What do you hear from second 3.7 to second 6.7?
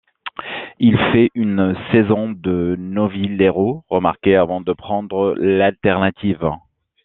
remarquée avant de prendre l'alternative.